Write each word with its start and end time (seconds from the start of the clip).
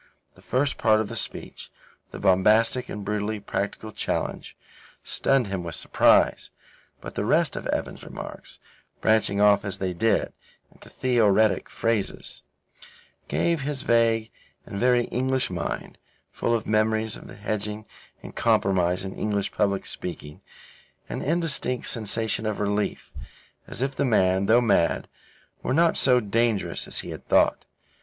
The 0.33 0.41
first 0.41 0.79
part 0.79 0.99
of 0.99 1.09
the 1.09 1.15
speech, 1.15 1.71
the 2.09 2.17
bombastic 2.19 2.89
and 2.89 3.05
brutally 3.05 3.39
practical 3.39 3.91
challenge, 3.91 4.57
stunned 5.03 5.45
him 5.45 5.63
with 5.63 5.75
surprise; 5.75 6.49
but 7.01 7.13
the 7.13 7.23
rest 7.23 7.55
of 7.55 7.67
Evan's 7.67 8.03
remarks, 8.03 8.57
branching 8.99 9.39
off 9.39 9.63
as 9.63 9.77
they 9.77 9.93
did 9.93 10.33
into 10.71 10.89
theoretic 10.89 11.69
phrases, 11.69 12.41
gave 13.27 13.61
his 13.61 13.83
vague 13.83 14.31
and 14.65 14.79
very 14.79 15.03
English 15.09 15.51
mind 15.51 15.99
(full 16.31 16.55
of 16.55 16.65
memories 16.65 17.15
of 17.15 17.27
the 17.27 17.35
hedging 17.35 17.85
and 18.23 18.35
compromise 18.35 19.05
in 19.05 19.13
English 19.13 19.51
public 19.51 19.85
speaking) 19.85 20.41
an 21.09 21.21
indistinct 21.21 21.85
sensation 21.85 22.47
of 22.47 22.59
relief, 22.59 23.13
as 23.67 23.83
if 23.83 23.95
the 23.95 24.03
man, 24.03 24.47
though 24.47 24.61
mad, 24.61 25.07
were 25.61 25.75
not 25.75 25.95
so 25.95 26.19
dangerous 26.19 26.87
as 26.87 27.01
he 27.01 27.11
had 27.11 27.27
thought. 27.27 27.65